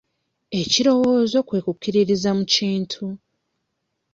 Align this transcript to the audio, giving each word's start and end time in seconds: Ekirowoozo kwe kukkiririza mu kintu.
Ekirowoozo 0.61 1.39
kwe 1.47 1.59
kukkiririza 1.65 2.29
mu 2.37 2.43
kintu. 2.53 3.05